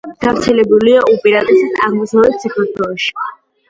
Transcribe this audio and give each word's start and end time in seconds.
გავრცელებულია 0.23 1.03
უპირატესად 1.17 1.79
აღმოსავლეთ 1.91 2.45
საქართველოში. 2.51 3.19